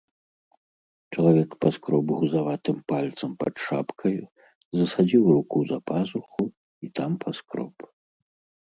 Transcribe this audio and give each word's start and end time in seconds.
Чалавек 1.11 1.51
паскроб 1.61 2.07
гузаватым 2.19 2.77
пальцам 2.93 3.31
пад 3.43 3.55
шапкаю, 3.67 4.23
засадзіў 4.81 5.23
руку 5.37 5.57
за 5.75 5.83
пазуху 5.93 6.43
і 6.87 6.95
там 6.99 7.11
паскроб. 7.25 7.75